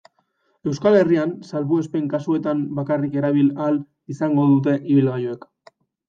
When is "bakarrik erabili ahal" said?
2.79-3.77